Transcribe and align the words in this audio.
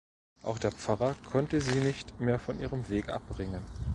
Auch 0.41 0.57
der 0.57 0.71
Pfarrer 0.71 1.13
konnte 1.29 1.61
sie 1.61 1.79
nicht 1.79 2.19
mehr 2.19 2.39
von 2.39 2.59
ihrem 2.59 2.89
Weg 2.89 3.09
abbringen. 3.09 3.61